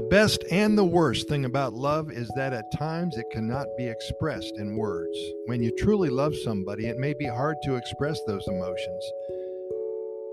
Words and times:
The 0.00 0.06
best 0.06 0.44
and 0.50 0.78
the 0.78 0.84
worst 0.84 1.28
thing 1.28 1.44
about 1.44 1.74
love 1.74 2.10
is 2.10 2.30
that 2.34 2.54
at 2.54 2.72
times 2.72 3.18
it 3.18 3.26
cannot 3.30 3.66
be 3.76 3.86
expressed 3.86 4.56
in 4.56 4.74
words. 4.74 5.14
When 5.44 5.62
you 5.62 5.70
truly 5.76 6.08
love 6.08 6.34
somebody, 6.42 6.86
it 6.86 6.96
may 6.96 7.12
be 7.12 7.26
hard 7.26 7.58
to 7.64 7.74
express 7.74 8.18
those 8.26 8.48
emotions. 8.48 9.04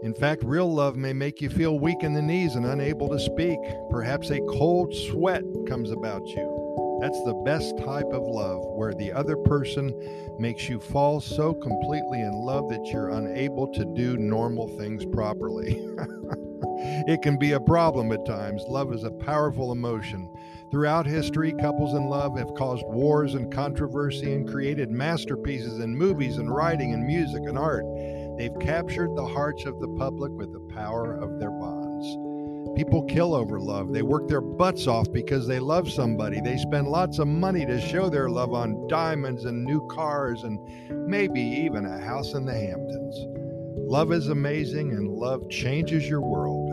In 0.04 0.14
fact, 0.14 0.46
real 0.46 0.74
love 0.74 0.96
may 0.96 1.12
make 1.12 1.42
you 1.42 1.50
feel 1.50 1.80
weak 1.80 2.02
in 2.02 2.14
the 2.14 2.22
knees 2.22 2.56
and 2.56 2.66
unable 2.66 3.10
to 3.10 3.20
speak. 3.20 3.60
Perhaps 3.90 4.30
a 4.30 4.40
cold 4.52 4.96
sweat 5.10 5.44
comes 5.68 5.92
about 5.92 6.26
you. 6.28 7.00
That's 7.02 7.22
the 7.26 7.42
best 7.46 7.78
type 7.80 8.14
of 8.14 8.24
love, 8.24 8.64
where 8.78 8.94
the 8.94 9.12
other 9.12 9.36
person 9.36 9.94
makes 10.40 10.70
you 10.70 10.80
fall 10.80 11.20
so 11.20 11.54
completely 11.54 12.22
in 12.22 12.32
love 12.32 12.70
that 12.70 12.86
you're 12.86 13.10
unable 13.10 13.68
to 13.74 13.84
do 13.84 14.16
normal 14.16 14.70
things 14.78 15.04
properly. 15.08 15.78
it 17.08 17.22
can 17.22 17.38
be 17.38 17.52
a 17.52 17.60
problem 17.60 18.12
at 18.12 18.26
times. 18.26 18.64
Love 18.68 18.94
is 18.94 19.04
a 19.04 19.12
powerful 19.12 19.72
emotion. 19.72 20.30
Throughout 20.72 21.06
history, 21.06 21.54
couples 21.54 21.94
in 21.94 22.08
love 22.08 22.38
have 22.38 22.54
caused 22.56 22.86
wars 22.88 23.36
and 23.36 23.54
controversy 23.54 24.34
and 24.34 24.50
created 24.50 24.90
masterpieces 24.90 25.80
in 25.80 25.96
movies 25.96 26.38
and 26.38 26.54
writing 26.54 26.94
and 26.94 27.06
music 27.06 27.44
and 27.46 27.58
art. 27.58 27.86
They've 28.38 28.60
captured 28.60 29.16
the 29.16 29.26
hearts 29.26 29.66
of 29.66 29.80
the 29.80 29.88
public 29.98 30.32
with 30.34 30.52
the 30.52 30.74
power 30.74 31.16
of 31.16 31.40
their 31.40 31.52
bonds. 31.52 32.06
People 32.76 33.04
kill 33.04 33.34
over 33.34 33.60
love. 33.60 33.92
They 33.92 34.04
work 34.04 34.28
their 34.28 34.42
butts 34.42 34.88
off 34.88 35.12
because 35.12 35.48
they 35.48 35.60
love 35.60 35.90
somebody. 35.90 36.42
They 36.42 36.58
spend 36.58 36.88
lots 36.88 37.18
of 37.18 37.28
money 37.28 37.66
to 37.66 37.82
show 37.82 38.10
their 38.10 38.30
love 38.30 38.54
on 38.54 38.88
diamonds 38.88 39.46
and 39.46 39.64
new 39.64 39.88
cars 39.88 40.44
and 40.44 40.60
maybe 41.10 41.42
even 41.42 41.86
a 41.86 42.00
house 42.00 42.34
in 42.34 42.46
the 42.46 42.54
Hamptons. 42.54 43.16
Love 43.90 44.12
is 44.12 44.28
amazing 44.28 44.92
and 44.92 45.08
love 45.08 45.50
changes 45.50 46.08
your 46.08 46.22
world. 46.22 46.67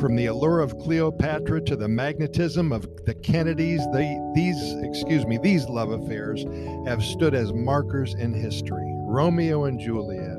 From 0.00 0.16
the 0.16 0.26
allure 0.26 0.60
of 0.60 0.78
Cleopatra 0.78 1.60
to 1.66 1.76
the 1.76 1.86
magnetism 1.86 2.72
of 2.72 2.88
the 3.04 3.14
Kennedys, 3.14 3.80
the, 3.92 4.32
these, 4.34 4.72
excuse 4.82 5.26
me, 5.26 5.36
these 5.36 5.66
love 5.66 5.90
affairs 5.90 6.42
have 6.86 7.04
stood 7.04 7.34
as 7.34 7.52
markers 7.52 8.14
in 8.14 8.32
history. 8.32 8.90
Romeo 9.06 9.64
and 9.64 9.78
Juliet, 9.78 10.38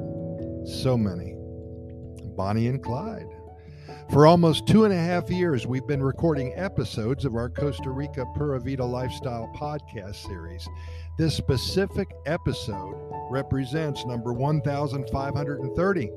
so 0.68 0.98
many. 0.98 1.36
Bonnie 2.36 2.70
and 2.70 2.84
Clyde. 2.84 3.28
For 4.12 4.26
almost 4.26 4.66
two 4.66 4.84
and 4.84 4.94
a 4.94 4.98
half 4.98 5.30
years, 5.30 5.68
we've 5.68 5.86
been 5.86 6.02
recording 6.02 6.54
episodes 6.56 7.24
of 7.24 7.36
our 7.36 7.50
Costa 7.50 7.92
Rica 7.92 8.26
Pura 8.36 8.60
Vida 8.60 8.84
Lifestyle 8.84 9.48
podcast 9.56 10.16
series. 10.28 10.68
This 11.20 11.38
specific 11.38 12.08
episode 12.26 12.96
represents 13.30 14.06
number 14.08 14.34
1530. 14.34 16.10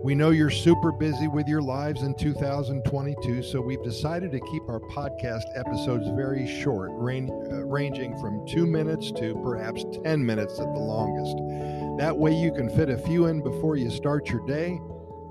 We 0.00 0.14
know 0.14 0.30
you're 0.30 0.48
super 0.48 0.92
busy 0.92 1.26
with 1.26 1.48
your 1.48 1.60
lives 1.60 2.02
in 2.02 2.14
2022, 2.14 3.42
so 3.42 3.60
we've 3.60 3.82
decided 3.82 4.30
to 4.30 4.38
keep 4.38 4.68
our 4.68 4.78
podcast 4.78 5.42
episodes 5.56 6.06
very 6.10 6.46
short, 6.46 6.90
uh, 6.92 7.64
ranging 7.64 8.16
from 8.20 8.46
two 8.46 8.64
minutes 8.64 9.10
to 9.12 9.34
perhaps 9.42 9.84
10 10.04 10.24
minutes 10.24 10.60
at 10.60 10.72
the 10.72 10.78
longest. 10.78 11.36
That 11.98 12.16
way, 12.16 12.32
you 12.32 12.52
can 12.52 12.70
fit 12.70 12.88
a 12.88 12.96
few 12.96 13.26
in 13.26 13.42
before 13.42 13.74
you 13.74 13.90
start 13.90 14.30
your 14.30 14.46
day, 14.46 14.78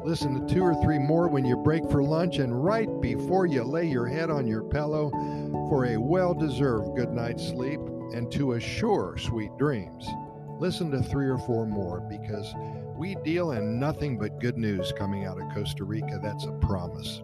listen 0.04 0.46
to 0.46 0.54
two 0.54 0.64
or 0.64 0.76
three 0.84 1.00
more 1.00 1.30
when 1.30 1.46
you 1.46 1.56
break 1.56 1.90
for 1.90 2.04
lunch, 2.04 2.40
and 2.40 2.62
right 2.62 2.90
before 3.00 3.46
you 3.46 3.64
lay 3.64 3.86
your 3.86 4.06
head 4.06 4.30
on 4.30 4.46
your 4.46 4.64
pillow 4.64 5.10
for 5.70 5.86
a 5.86 5.98
well 5.98 6.34
deserved 6.34 6.94
good 6.98 7.14
night's 7.14 7.48
sleep 7.48 7.80
and 8.14 8.30
to 8.34 8.54
assure 8.54 9.18
sweet 9.18 9.56
dreams. 9.58 10.06
Listen 10.60 10.92
to 10.92 11.02
three 11.04 11.30
or 11.30 11.38
four 11.38 11.66
more 11.66 12.02
because 12.02 12.54
we 12.98 13.16
deal 13.24 13.52
in 13.52 13.80
nothing 13.80 14.18
but 14.18 14.40
good 14.40 14.58
news 14.58 14.92
coming 14.98 15.26
out 15.26 15.40
of 15.40 15.48
Costa 15.54 15.84
Rica. 15.84 16.20
That's 16.22 16.46
a 16.46 16.52
promise. 16.54 17.22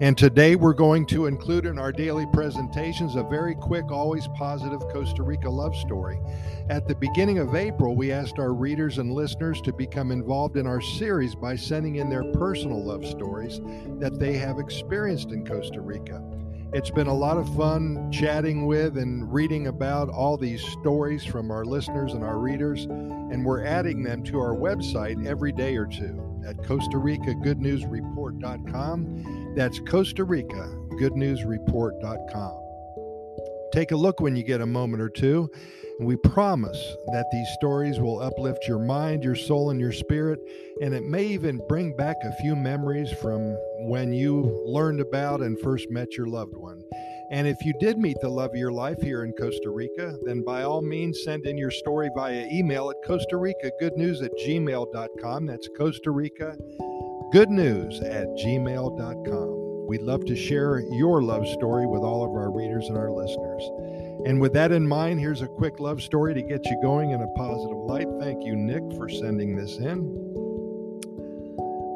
And 0.00 0.16
today 0.16 0.54
we're 0.54 0.74
going 0.74 1.06
to 1.06 1.26
include 1.26 1.66
in 1.66 1.76
our 1.76 1.90
daily 1.90 2.24
presentations 2.32 3.16
a 3.16 3.24
very 3.24 3.56
quick, 3.56 3.90
always 3.90 4.28
positive 4.36 4.80
Costa 4.92 5.24
Rica 5.24 5.50
love 5.50 5.74
story. 5.74 6.20
At 6.70 6.86
the 6.86 6.94
beginning 6.94 7.38
of 7.38 7.56
April, 7.56 7.96
we 7.96 8.12
asked 8.12 8.38
our 8.38 8.54
readers 8.54 8.98
and 8.98 9.10
listeners 9.10 9.60
to 9.62 9.72
become 9.72 10.12
involved 10.12 10.56
in 10.56 10.68
our 10.68 10.80
series 10.80 11.34
by 11.34 11.56
sending 11.56 11.96
in 11.96 12.08
their 12.08 12.32
personal 12.34 12.84
love 12.84 13.04
stories 13.04 13.60
that 13.98 14.20
they 14.20 14.34
have 14.34 14.60
experienced 14.60 15.30
in 15.30 15.44
Costa 15.44 15.80
Rica. 15.80 16.22
It's 16.70 16.90
been 16.90 17.06
a 17.06 17.14
lot 17.14 17.38
of 17.38 17.56
fun 17.56 18.12
chatting 18.12 18.66
with 18.66 18.98
and 18.98 19.32
reading 19.32 19.68
about 19.68 20.10
all 20.10 20.36
these 20.36 20.62
stories 20.62 21.24
from 21.24 21.50
our 21.50 21.64
listeners 21.64 22.12
and 22.12 22.22
our 22.22 22.38
readers, 22.38 22.84
and 22.84 23.42
we're 23.42 23.64
adding 23.64 24.02
them 24.02 24.22
to 24.24 24.38
our 24.38 24.54
website 24.54 25.26
every 25.26 25.50
day 25.50 25.76
or 25.76 25.86
two 25.86 26.42
at 26.46 26.62
Costa 26.64 26.98
Rica 26.98 27.34
Good 27.34 27.58
News 27.58 27.86
Report.com. 27.86 29.54
That's 29.56 29.80
Costa 29.80 30.24
Rica 30.24 30.76
Good 30.98 31.16
News 31.16 31.42
Report.com. 31.44 32.67
Take 33.72 33.92
a 33.92 33.96
look 33.96 34.20
when 34.20 34.36
you 34.36 34.42
get 34.42 34.60
a 34.60 34.66
moment 34.66 35.02
or 35.02 35.08
two. 35.08 35.50
And 35.98 36.06
we 36.06 36.16
promise 36.16 36.96
that 37.12 37.26
these 37.32 37.48
stories 37.54 37.98
will 37.98 38.20
uplift 38.20 38.66
your 38.68 38.78
mind, 38.78 39.24
your 39.24 39.34
soul, 39.34 39.70
and 39.70 39.80
your 39.80 39.92
spirit. 39.92 40.38
And 40.80 40.94
it 40.94 41.02
may 41.02 41.24
even 41.24 41.60
bring 41.68 41.96
back 41.96 42.16
a 42.22 42.32
few 42.40 42.54
memories 42.54 43.10
from 43.20 43.56
when 43.80 44.12
you 44.12 44.62
learned 44.64 45.00
about 45.00 45.42
and 45.42 45.58
first 45.58 45.90
met 45.90 46.16
your 46.16 46.26
loved 46.26 46.56
one. 46.56 46.82
And 47.30 47.46
if 47.46 47.62
you 47.64 47.74
did 47.78 47.98
meet 47.98 48.16
the 48.20 48.28
love 48.28 48.52
of 48.52 48.56
your 48.56 48.72
life 48.72 49.02
here 49.02 49.24
in 49.24 49.32
Costa 49.32 49.70
Rica, 49.70 50.16
then 50.24 50.42
by 50.42 50.62
all 50.62 50.80
means 50.80 51.24
send 51.24 51.46
in 51.46 51.58
your 51.58 51.70
story 51.70 52.10
via 52.14 52.46
email 52.50 52.90
at 52.90 53.06
Costa 53.06 53.36
Rica 53.36 53.70
Good 53.78 53.96
News 53.96 54.22
at 54.22 54.32
gmail.com. 54.38 55.46
That's 55.46 55.68
Costa 55.76 56.10
Rica 56.10 56.56
Good 57.32 57.50
News 57.50 58.00
at 58.00 58.28
gmail.com. 58.28 59.57
We'd 59.88 60.02
love 60.02 60.26
to 60.26 60.36
share 60.36 60.80
your 60.80 61.22
love 61.22 61.48
story 61.48 61.86
with 61.86 62.02
all 62.02 62.22
of 62.22 62.32
our 62.32 62.50
readers 62.50 62.88
and 62.88 62.98
our 62.98 63.10
listeners. 63.10 63.62
And 64.26 64.38
with 64.38 64.52
that 64.52 64.70
in 64.70 64.86
mind, 64.86 65.18
here's 65.18 65.40
a 65.40 65.48
quick 65.48 65.80
love 65.80 66.02
story 66.02 66.34
to 66.34 66.42
get 66.42 66.66
you 66.66 66.78
going 66.82 67.12
in 67.12 67.22
a 67.22 67.26
positive 67.28 67.78
light. 67.78 68.06
Thank 68.20 68.44
you, 68.44 68.54
Nick, 68.54 68.82
for 68.98 69.08
sending 69.08 69.56
this 69.56 69.78
in. 69.78 70.12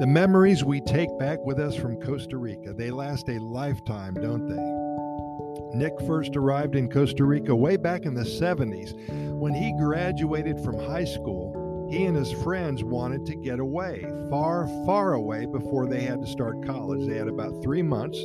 The 0.01 0.07
memories 0.07 0.65
we 0.65 0.81
take 0.81 1.11
back 1.19 1.39
with 1.45 1.61
us 1.61 1.77
from 1.77 2.01
Costa 2.01 2.39
Rica, 2.39 2.73
they 2.73 2.91
last 2.91 3.29
a 3.29 3.39
lifetime, 3.39 4.15
don't 4.15 4.49
they? 4.49 5.79
Nick 5.79 5.93
first 6.07 6.35
arrived 6.35 6.77
in 6.77 6.89
Costa 6.89 7.27
Rica 7.27 7.55
way 7.55 7.77
back 7.77 8.07
in 8.07 8.15
the 8.15 8.23
70s. 8.23 8.95
When 9.39 9.53
he 9.53 9.75
graduated 9.79 10.59
from 10.65 10.79
high 10.79 11.05
school, 11.05 11.62
he 11.93 12.07
and 12.07 12.17
his 12.17 12.33
friends 12.33 12.83
wanted 12.83 13.27
to 13.27 13.35
get 13.35 13.61
away, 13.61 14.07
far, 14.31 14.67
far 14.87 15.13
away 15.13 15.45
before 15.45 15.87
they 15.87 16.01
had 16.01 16.23
to 16.23 16.27
start 16.27 16.65
college. 16.65 17.07
They 17.07 17.19
had 17.19 17.29
about 17.29 17.63
three 17.63 17.83
months. 17.83 18.19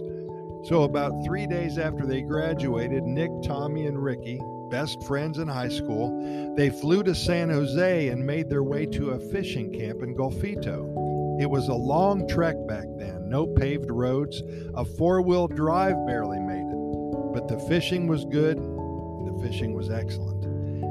So, 0.64 0.84
about 0.84 1.26
three 1.26 1.46
days 1.48 1.78
after 1.78 2.06
they 2.06 2.22
graduated, 2.22 3.04
Nick, 3.04 3.30
Tommy, 3.44 3.86
and 3.86 4.02
Ricky, 4.02 4.40
best 4.72 5.04
friends 5.04 5.38
in 5.38 5.50
high 5.50 5.68
school, 5.68 6.56
they 6.56 6.70
flew 6.70 7.04
to 7.04 7.14
San 7.14 7.50
Jose 7.50 8.08
and 8.08 8.26
made 8.26 8.50
their 8.50 8.64
way 8.64 8.86
to 8.86 9.10
a 9.10 9.20
fishing 9.20 9.74
camp 9.74 10.02
in 10.02 10.16
Golfito. 10.16 11.42
It 11.42 11.50
was 11.50 11.68
a 11.68 11.74
long 11.74 12.26
trek 12.26 12.56
back 12.70 12.86
then, 12.96 13.28
no 13.28 13.46
paved 13.48 13.92
roads. 13.92 14.44
A 14.76 14.86
four 14.86 15.22
wheel 15.22 15.50
drive 15.50 15.98
barely 16.08 16.40
made 16.40 16.72
it. 16.72 17.34
But 17.34 17.50
the 17.50 17.60
fishing 17.68 18.08
was 18.08 18.24
good, 18.24 18.58
the 18.58 19.38
fishing 19.42 19.74
was 19.74 19.90
excellent, 19.90 20.46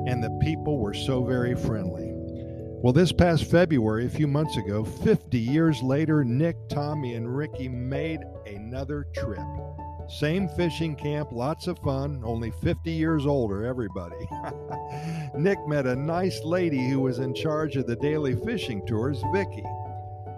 and 0.06 0.22
the 0.22 0.38
people 0.42 0.78
were 0.78 0.94
so 0.94 1.24
very 1.24 1.54
friendly. 1.54 2.15
Well, 2.82 2.92
this 2.92 3.10
past 3.10 3.50
February, 3.50 4.04
a 4.04 4.10
few 4.10 4.26
months 4.26 4.58
ago, 4.58 4.84
50 4.84 5.38
years 5.38 5.82
later, 5.82 6.22
Nick, 6.24 6.56
Tommy, 6.68 7.14
and 7.14 7.34
Ricky 7.34 7.70
made 7.70 8.20
another 8.46 9.06
trip. 9.14 9.40
Same 10.08 10.46
fishing 10.46 10.94
camp, 10.94 11.32
lots 11.32 11.68
of 11.68 11.78
fun, 11.78 12.20
only 12.22 12.50
50 12.50 12.90
years 12.90 13.24
older, 13.24 13.64
everybody. 13.64 14.28
Nick 15.34 15.58
met 15.66 15.86
a 15.86 15.96
nice 15.96 16.42
lady 16.44 16.86
who 16.88 17.00
was 17.00 17.18
in 17.18 17.34
charge 17.34 17.76
of 17.76 17.86
the 17.86 17.96
daily 17.96 18.36
fishing 18.36 18.86
tours, 18.86 19.22
Vicky. 19.32 19.64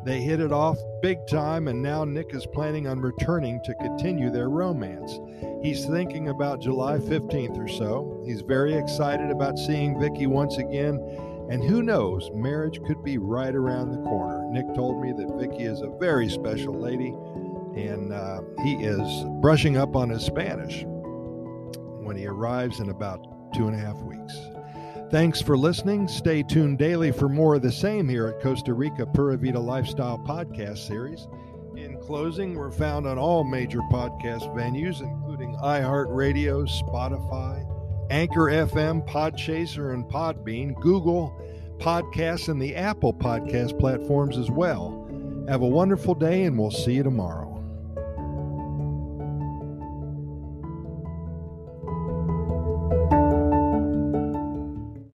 They 0.05 0.21
hit 0.21 0.39
it 0.39 0.53
off 0.53 0.79
big 1.03 1.19
time, 1.27 1.67
and 1.67 1.83
now 1.83 2.05
Nick 2.05 2.33
is 2.33 2.47
planning 2.47 2.87
on 2.87 3.01
returning 3.01 3.61
to 3.65 3.75
continue 3.75 4.31
their 4.31 4.49
romance. 4.49 5.19
He's 5.61 5.85
thinking 5.87 6.29
about 6.29 6.63
July 6.63 6.99
15th 6.99 7.59
or 7.59 7.69
so. 7.69 8.23
He's 8.25 8.43
very 8.43 8.75
excited 8.75 9.33
about 9.33 9.59
seeing 9.59 9.99
Vicky 10.01 10.29
once 10.29 10.57
again 10.59 11.01
and 11.51 11.65
who 11.65 11.83
knows, 11.83 12.31
marriage 12.35 12.83
could 12.85 13.03
be 13.03 13.17
right 13.19 13.55
around 13.55 13.91
the 13.91 14.03
corner. 14.03 14.47
Nick 14.51 14.75
told 14.75 15.01
me 15.01 15.13
that 15.13 15.35
Vicky 15.39 15.65
is 15.65 15.81
a 15.81 15.89
very 15.99 16.29
special 16.29 16.75
lady, 16.79 17.15
and 17.75 18.13
uh, 18.13 18.41
he 18.63 18.75
is 18.75 19.25
brushing 19.41 19.77
up 19.77 19.97
on 19.97 20.11
his 20.11 20.25
Spanish 20.25 20.85
when 22.03 22.17
he 22.17 22.27
arrives 22.27 22.81
in 22.81 22.91
about 22.91 23.27
two 23.55 23.67
and 23.67 23.75
a 23.75 23.79
half 23.79 23.97
weeks. 24.03 24.35
Thanks 25.11 25.41
for 25.41 25.57
listening. 25.57 26.07
Stay 26.07 26.43
tuned 26.43 26.79
daily 26.79 27.13
for 27.13 27.31
more 27.31 27.55
of 27.55 27.63
the 27.63 27.73
same 27.73 28.09
here 28.09 28.27
at 28.27 28.43
Costa 28.43 28.75
Rica 28.75 29.07
Pura 29.07 29.39
Vida 29.39 29.59
Lifestyle 29.59 30.19
Podcast 30.19 30.87
Series. 30.87 31.29
In 31.77 31.99
closing, 31.99 32.55
we're 32.55 32.71
found 32.71 33.07
on 33.07 33.17
all 33.17 33.43
major 33.43 33.81
podcast 33.91 34.55
venues, 34.55 35.01
including 35.01 35.57
iHeartRadio, 35.63 36.69
Spotify, 36.69 37.65
Anchor 38.11 38.47
FM, 38.47 39.07
Podchaser, 39.07 39.93
and 39.93 40.05
Podbean, 40.05 40.75
Google 40.81 41.39
Podcasts, 41.79 42.49
and 42.49 42.61
the 42.61 42.75
Apple 42.75 43.13
Podcast 43.13 43.79
platforms 43.79 44.39
as 44.39 44.51
well. 44.51 45.07
Have 45.49 45.63
a 45.63 45.67
wonderful 45.67 46.15
day, 46.15 46.45
and 46.45 46.59
we'll 46.59 46.71
see 46.71 46.95
you 46.95 47.03
tomorrow. 47.03 47.48